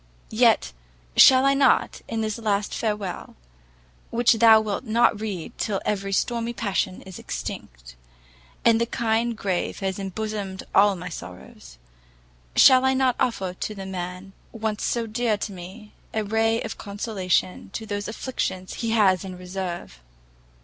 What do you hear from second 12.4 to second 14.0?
shall I not offer to the